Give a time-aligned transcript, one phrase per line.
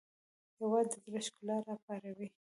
[0.57, 2.27] هېواد د زړه ښکلا راپاروي.